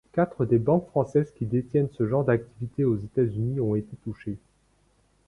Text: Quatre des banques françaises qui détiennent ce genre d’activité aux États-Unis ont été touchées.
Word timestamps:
Quatre 0.13 0.45
des 0.47 0.57
banques 0.57 0.87
françaises 0.87 1.29
qui 1.29 1.45
détiennent 1.45 1.91
ce 1.93 2.07
genre 2.07 2.23
d’activité 2.25 2.85
aux 2.85 2.97
États-Unis 2.97 3.59
ont 3.59 3.75
été 3.75 3.95
touchées. 4.03 4.39